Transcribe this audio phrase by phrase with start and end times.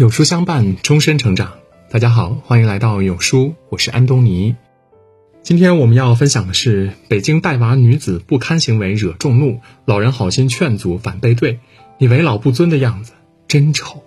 [0.00, 1.58] 有书相伴，终身成长。
[1.90, 4.56] 大家好，欢迎来到有书，我是安东尼。
[5.42, 11.58] 今天我们要分享的是北京带娃女子不堪行为惹众怒，老人好心劝阻反背对，
[11.98, 13.12] 你为老不尊的样子
[13.46, 14.02] 真丑。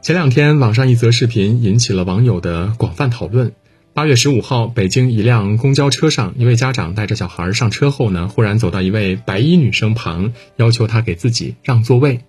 [0.00, 3.52] 前两天网上一则视频引起了网友的广泛讨论。
[3.92, 12.20] 八月十五号，北京一辆公交车上，一位家长带着小孩上车后呢，忽然走到一位白衣女生旁，要求她给自己让座位。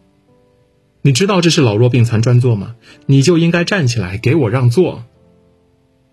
[1.07, 2.75] 你知道这是老弱病残专座吗？
[3.05, 5.05] 你就应该站起来给我让座。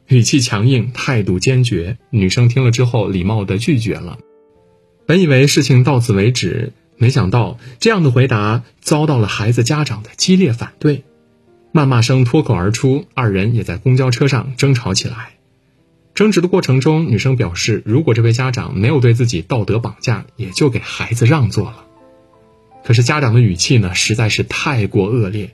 [0.07, 1.98] 语气强硬，态度坚决。
[2.11, 4.19] 女生听了之后，礼貌的拒绝了。
[5.05, 11.03] 本以为事情到此为止，没想到这样的回答遭到了孩子家长的激烈反对，
[11.73, 15.31] 谩骂声脱口而出，二人也在公交车上争吵起来。
[16.15, 21.84] 争执的过程中，女生表示，如果这位家长没有对自己道德绑架，也就给孩子让座了。
[22.84, 25.50] 可是家长的语气呢，实在是太过恶劣，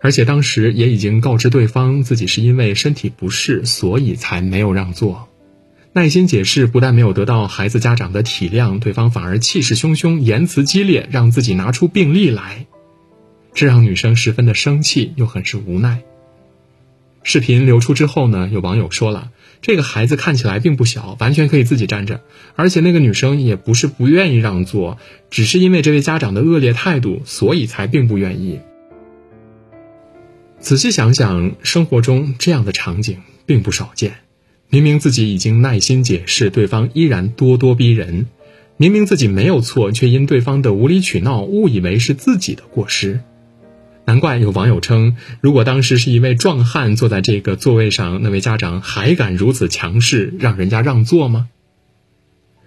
[0.00, 5.28] 而且当时也已经告知对方自己是因为身体不适，所以才没有让座。
[5.92, 12.66] 耐心解释不但没有得到孩子家长的体谅，对方反而气势汹汹，言辞激烈，让自己拿出病历来，
[13.52, 16.00] 这让女生十分的生气，又很是无奈。
[17.22, 19.30] 视频流出之后呢，有网友说了。
[19.62, 22.22] 这个孩子看起来并不小，完全可以自己站着，
[22.56, 24.98] 而且那个女生也不是不愿意让座，
[25.30, 28.60] 只是因为这位家长的恶劣态度，所以才并不愿意。
[30.58, 34.14] 仔细想想，生活中这样的场景并不少见。
[34.68, 38.26] 明明自己已经耐心解释，对方依然咄咄逼人；
[38.76, 43.20] 明明自己没有错，却因对方的无理取闹，误以为是自己的过失。
[44.06, 51.48] 难怪有网友称，如果当时是一位壮汉坐在这个座位上，那位家长还敢如此强势，让人家让座吗？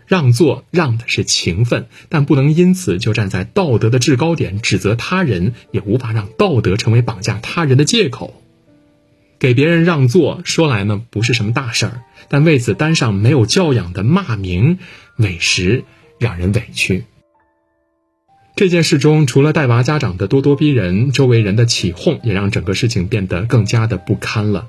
[0.05, 8.41] 让座让的是情分，但不能因此就站在道德的制高点指责他人，也无法让道德成为绑架他人的借口。
[9.39, 14.79] 给别人让座说来呢，不是什么大事儿，但为此担上没有教养的骂名，
[15.17, 15.83] 委实
[16.19, 17.05] 让人委屈。
[18.55, 24.67] 这件事中，除了带娃家长的咄咄逼人，周围人的起哄也让整个事情变得更加的不堪了。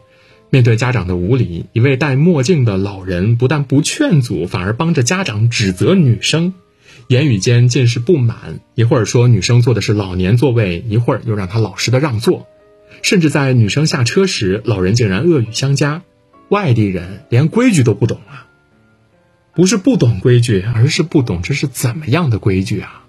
[0.49, 6.55] 面对家长的无理，一位戴墨镜的老人不但不劝阻，反而帮着家长指责女生，
[7.09, 8.61] 言语间尽是不满。
[8.75, 12.47] 一会儿说女生坐的是老年座位，一会儿又让她老实的让座，
[13.03, 16.03] 甚至在女生下车时，老人竟然恶语相加。
[16.49, 18.47] 外地人连规矩都不懂啊！
[19.55, 23.04] 不是不懂规矩，而是不懂这是怎么样的规矩啊！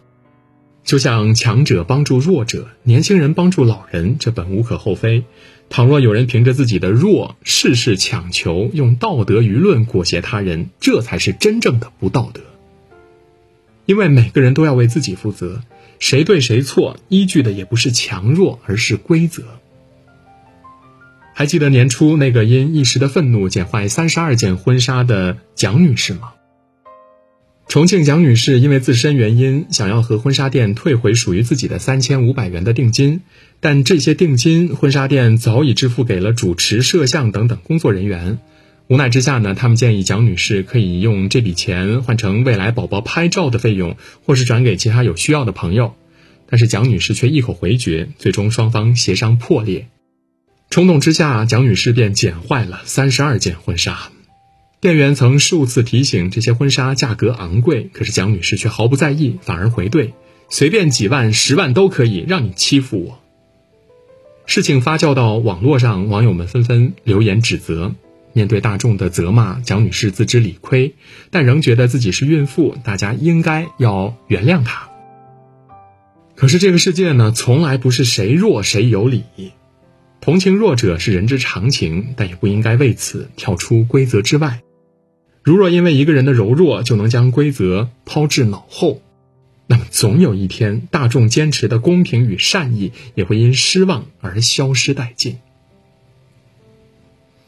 [0.86, 5.24] 就像强者帮助弱者，年轻人帮助老人，这本无可厚非。
[5.68, 12.42] 倘若有人凭着自己的弱，事事强求，用道德舆论裹挟他人，这才是真正的不道德。
[13.88, 15.64] 因为每个人都要为自己负责，
[15.98, 19.44] 谁对谁错，依据的也不是强弱，而是规则。
[21.34, 26.34] 还记得年初那个因一时的愤怒剪坏三十二件婚纱的蒋女士吗？
[27.68, 33.22] 重庆蒋女士因为自身原因，想要和婚纱店退回属于自己的三千五百元的定金，
[33.60, 38.38] 但这些定金婚纱店早已支付给了主持、摄像等等工作人员。
[38.88, 45.96] 无奈之下呢，他们建议蒋女士可以用这笔钱换成未来宝宝拍照的费用，或是转给其他有需要的朋友。
[46.48, 49.88] 但是蒋女士却一口回绝，最终双方协商破裂。
[50.70, 54.12] 冲动之下，蒋女士便剪坏了三十二件婚纱。
[54.82, 60.12] 店员曾数次提醒这些婚纱价格昂贵，可是蒋女士却毫不在意，反而回怼
[60.50, 63.20] ：“随便几万、十万都可以，让你欺负我。”
[64.46, 67.96] 事情发酵到网络上，网友们纷纷留言指责。
[68.34, 70.94] 面对大众的责骂，蒋女士自知理亏，
[71.32, 74.90] 但仍觉得自己是孕妇，大家应该要原谅她。
[76.36, 79.24] 可是这个世界呢，从来不是谁弱谁有理，
[80.20, 84.60] 同情弱者是人之常情，但也不应该为此跳出规则之外。
[85.46, 89.04] 如若因为一个人的柔弱就能将规则抛至脑后，
[89.68, 95.38] 那么总有一天，大众坚持的公平与善意也会因失望而消失殆尽。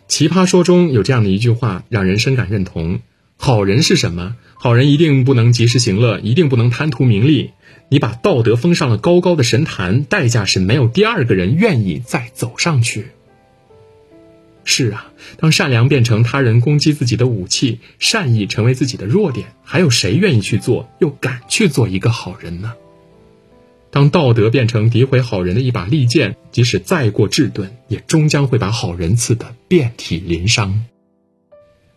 [0.07, 2.99] 奇葩说中有这样的一句话，让人深感认同：
[3.35, 4.35] 好人是什么？
[4.53, 7.49] 好人一定不能及时行乐，一定不能贪图名利。
[7.89, 13.07] 你把道德封上了高高的神坛，代价是没有第二个人愿意再走上去。
[14.69, 22.73] 是啊，当善良变成他人攻击自己的武器，善意成为自己的弱点，还有谁愿意去做，又敢去做一个好人呢？
[23.89, 30.83] 当道德变成诋毁好人的一把利剑，即使再过稚钝，也终将会把好人刺得遍体鳞伤。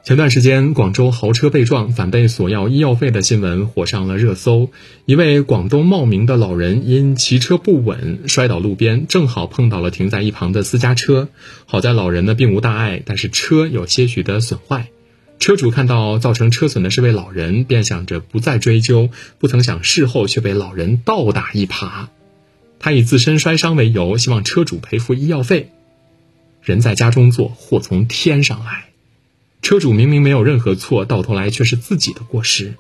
[0.03, 4.71] 前段时间，广州豪车被撞反被索要医药费的新闻火上了热搜。
[5.05, 11.29] 一位广东茂名的老人因骑车不稳摔倒路边，正好碰到了停在一旁的私家车。
[11.67, 14.89] 好在老人呢并无大碍，但是车有些许的损坏。
[15.39, 22.07] 车主看到造成车损的是位老人，便想着不再追究，不曾想事后却被老人倒打一耙。
[22.79, 25.71] 他以自身摔伤为由，希望车主赔付医药费。
[26.63, 28.90] 人在家中坐，祸从天上来。
[29.63, 32.75] 车主明明没有任何错，到头来却是自己的过失，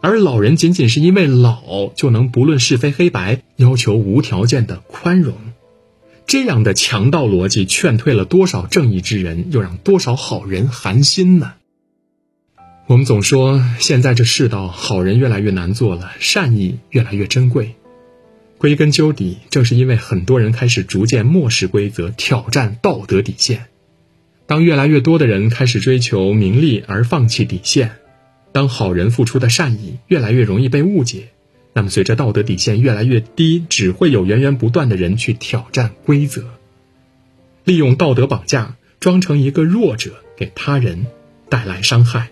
[0.00, 5.36] 而老人仅仅是因为老就能不论是非黑白，要求无条件的宽容，
[6.26, 11.52] 这样的强盗逻辑劝退了多少正义之人，又让多少好人寒心呢？
[12.86, 17.74] 我们总说现在这世道，好人越来越难做了，善意越来越珍贵。
[18.58, 23.66] 归根究底，正是因为很多人开始逐渐漠视规则，挑战道德底线。
[24.52, 27.92] 当越来越多的人开始追求名利而放弃底线，
[28.52, 31.28] 当好人付出的善意越来越容易被误解，
[31.72, 36.44] 那么随着道德底线越来越低，只会有源源不断的人去挑战规则，
[37.64, 41.06] 利用道德绑架，装成一个弱者，给他人
[41.48, 42.28] 带来伤害。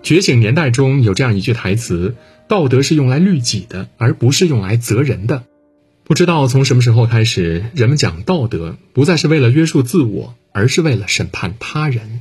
[0.00, 2.14] 觉醒年代中有这样一句台词
[2.46, 5.42] ：“道德是用来律己的，而不是用来责人的。”
[6.06, 12.20] 不知道从什么时候开始，人们讲道德不再是为了约束自我，而是为了审判他人。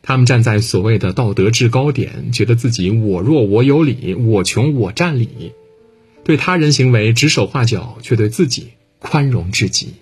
[0.00, 5.52] 他们站在所谓的道德制高点，觉得自己我弱我有理，我穷我占理，
[6.24, 9.96] 对他人行为指手画脚，却对自己宽容至极。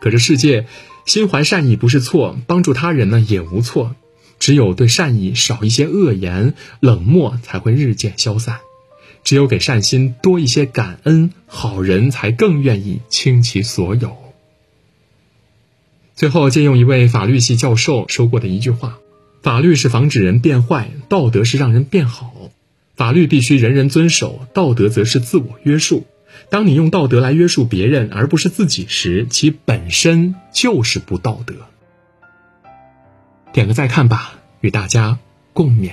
[0.00, 0.66] 可这世界，
[1.04, 3.94] 心怀善意不是错，帮助他人呢也无错，
[4.38, 8.60] 只有对善意少一些恶言冷漠，才会日渐消散。
[9.24, 14.16] 只有给善心多一些感恩，好人才更愿意倾其所有。
[16.14, 18.98] 最后，借用一位法律系教授说过的一句话
[19.42, 22.32] ：“法律是防止人变坏，道德是让人变好。
[22.94, 26.06] 法律必须人人遵守，道德则是自我约束。
[26.50, 31.54] 当你用道德来约束别人而不是自己时，其本身就是不道德。”
[33.52, 35.18] 点个再看吧，与大家
[35.52, 35.92] 共勉。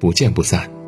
[0.00, 0.79] 不见不散。